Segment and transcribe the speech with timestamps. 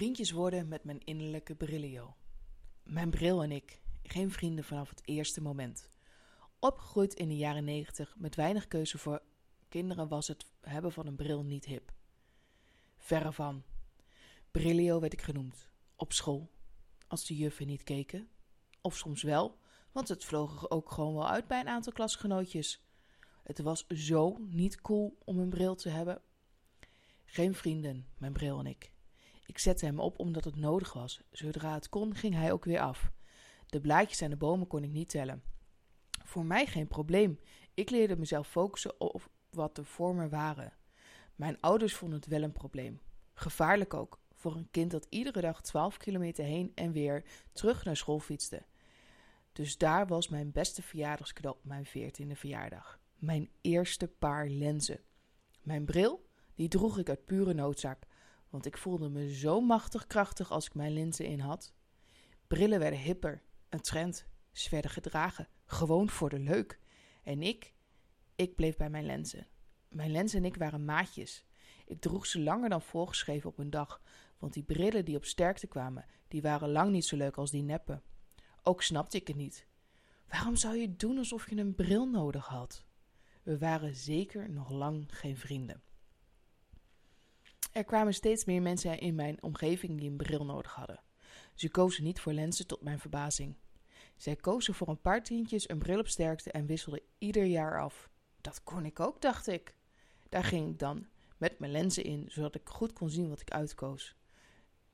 [0.00, 2.16] Vriendjes worden met mijn innerlijke brillio.
[2.82, 5.88] Mijn bril en ik, geen vrienden vanaf het eerste moment.
[6.58, 9.22] Opgegroeid in de jaren negentig met weinig keuze voor
[9.68, 11.92] kinderen was het hebben van een bril niet hip.
[12.96, 13.62] Verre van.
[14.50, 15.68] Brillio werd ik genoemd.
[15.96, 16.50] Op school.
[17.08, 18.28] Als de juffen niet keken.
[18.80, 19.58] Of soms wel,
[19.92, 22.84] want het vloog er ook gewoon wel uit bij een aantal klasgenootjes.
[23.42, 26.22] Het was zo niet cool om een bril te hebben.
[27.24, 28.92] Geen vrienden, mijn bril en ik.
[29.50, 31.20] Ik zette hem op omdat het nodig was.
[31.30, 33.10] Zodra het kon, ging hij ook weer af.
[33.66, 35.42] De blaadjes aan de bomen kon ik niet tellen.
[36.24, 37.40] Voor mij geen probleem.
[37.74, 40.72] Ik leerde mezelf focussen op wat voor me waren.
[41.34, 43.00] Mijn ouders vonden het wel een probleem.
[43.34, 47.96] Gevaarlijk ook, voor een kind dat iedere dag 12 kilometer heen en weer terug naar
[47.96, 48.62] school fietste.
[49.52, 53.00] Dus daar was mijn beste verjaardagscadeau op mijn veertiende verjaardag.
[53.14, 55.00] Mijn eerste paar lenzen.
[55.62, 58.08] Mijn bril, die droeg ik uit pure noodzaak
[58.50, 61.74] want ik voelde me zo machtig krachtig als ik mijn linzen in had.
[62.46, 64.26] Brillen werden hipper, een trend.
[64.52, 66.80] Ze werden gedragen, gewoon voor de leuk.
[67.22, 67.74] En ik,
[68.34, 69.46] ik bleef bij mijn lenzen.
[69.88, 71.44] Mijn lenzen en ik waren maatjes.
[71.86, 74.02] Ik droeg ze langer dan voorgeschreven op een dag,
[74.38, 77.62] want die brillen die op sterkte kwamen, die waren lang niet zo leuk als die
[77.62, 78.02] neppen.
[78.62, 79.66] Ook snapte ik het niet.
[80.28, 82.84] Waarom zou je doen alsof je een bril nodig had?
[83.42, 85.82] We waren zeker nog lang geen vrienden.
[87.72, 91.02] Er kwamen steeds meer mensen in mijn omgeving die een bril nodig hadden.
[91.54, 93.56] Ze kozen niet voor lenzen tot mijn verbazing.
[94.16, 98.10] Zij kozen voor een paar tientjes een bril op sterkte en wisselden ieder jaar af.
[98.40, 99.74] Dat kon ik ook, dacht ik.
[100.28, 103.50] Daar ging ik dan, met mijn lenzen in, zodat ik goed kon zien wat ik
[103.50, 104.16] uitkoos.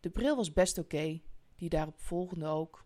[0.01, 1.21] De bril was best oké,
[1.57, 2.85] die daarop volgende ook.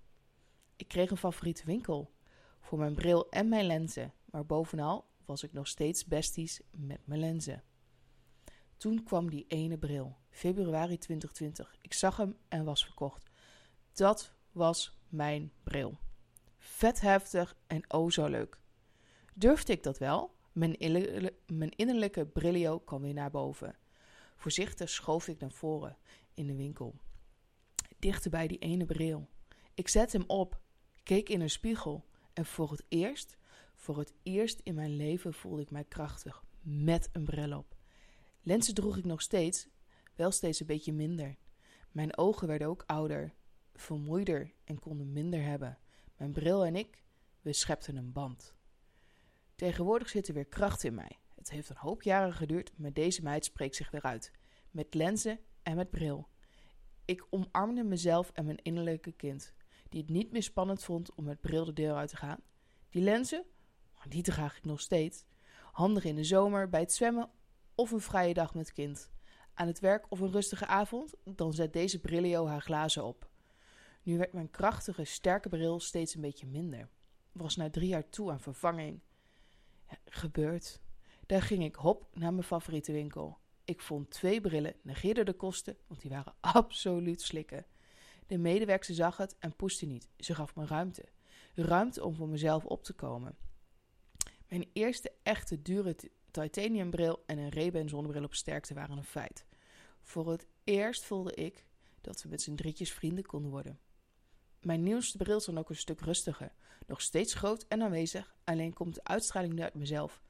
[0.77, 2.15] Ik kreeg een favoriete winkel
[2.61, 7.21] voor mijn bril en mijn lenzen, maar bovenal was ik nog steeds besties met mijn
[7.21, 7.63] lenzen.
[8.81, 11.75] Toen kwam die ene bril, februari 2020.
[11.81, 13.31] Ik zag hem en was verkocht.
[13.93, 15.99] Dat was mijn bril.
[16.59, 18.59] Vet heftig en oh zo leuk.
[19.35, 20.35] Durfde ik dat wel?
[20.53, 20.77] Mijn,
[21.47, 23.77] mijn innerlijke brillio kwam weer naar boven.
[24.37, 25.97] Voorzichtig schoof ik naar voren
[26.35, 26.95] in de winkel.
[27.99, 29.29] Dichter bij die ene bril.
[29.75, 30.61] Ik zette hem op,
[31.03, 33.37] keek in een spiegel en voor het eerst,
[33.75, 37.79] voor het eerst in mijn leven voelde ik mij krachtig met een bril op.
[38.43, 39.69] Lenzen droeg ik nog steeds,
[40.15, 41.37] wel steeds een beetje minder.
[41.91, 43.35] Mijn ogen werden ook ouder,
[43.75, 45.79] vermoeider en konden minder hebben.
[46.17, 47.03] Mijn bril en ik,
[47.41, 48.55] we schepten een band.
[49.55, 51.19] Tegenwoordig zit er weer kracht in mij.
[51.35, 54.33] Het heeft een hoop jaren geduurd, maar deze meid spreekt zich weer uit.
[54.71, 56.29] Met lenzen en met bril.
[57.05, 59.55] Ik omarmde mezelf en mijn innerlijke kind,
[59.89, 62.41] die het niet meer spannend vond om met bril de deur uit te gaan.
[62.91, 63.45] Die lenzen,
[64.09, 65.25] die draag ik nog steeds.
[65.73, 67.31] Handig in de zomer, bij het zwemmen
[67.81, 69.11] of een vrije dag met kind.
[69.55, 73.31] Aan het werk of een rustige avond, dan zet deze brillio haar glazen op.
[74.03, 76.89] Nu werd mijn krachtige, sterke bril steeds een beetje minder.
[77.33, 79.01] Was na drie jaar toe aan vervanging.
[79.89, 80.81] Ja, gebeurd.
[81.27, 83.39] Daar ging ik hop naar mijn favoriete winkel.
[83.65, 87.67] Ik vond twee brillen, negeerde de kosten, want die waren absoluut slikken.
[88.27, 90.09] De medewerker zag het en poeste niet.
[90.19, 91.05] Ze gaf me ruimte.
[91.55, 93.37] Ruimte om voor mezelf op te komen.
[94.49, 95.95] Mijn eerste echte dure
[96.31, 99.45] titaniumbril en een Ray-Ban zonnebril op sterkte waren een feit.
[100.03, 101.65] Voor het eerst voelde ik
[102.01, 103.79] dat we met z'n drietjes vrienden konden worden.
[104.61, 106.53] Mijn nieuwste bril is dan ook een stuk rustiger.
[106.87, 110.23] Nog steeds groot en aanwezig, alleen komt de uitstraling nu uit mezelf.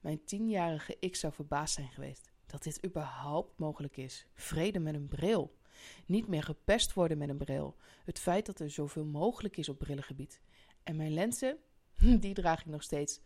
[0.00, 4.26] Mijn tienjarige ik zou verbaasd zijn geweest dat dit überhaupt mogelijk is.
[4.34, 5.58] Vrede met een bril.
[6.06, 7.76] Niet meer gepest worden met een bril.
[8.04, 10.40] Het feit dat er zoveel mogelijk is op brillengebied.
[10.82, 11.58] En mijn lenzen,
[12.20, 13.20] die draag ik nog steeds,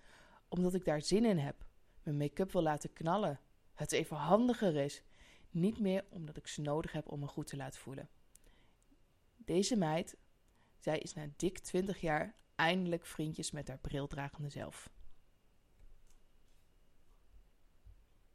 [0.48, 1.64] omdat ik daar zin in heb
[2.02, 3.40] mijn make-up wil laten knallen.
[3.74, 5.02] Het even handiger is.
[5.50, 8.08] Niet meer omdat ik ze nodig heb om me goed te laten voelen.
[9.36, 10.16] Deze meid,
[10.78, 14.90] zij is na dik 20 jaar eindelijk vriendjes met haar brildragende zelf.